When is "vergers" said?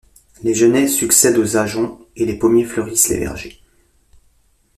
3.19-3.61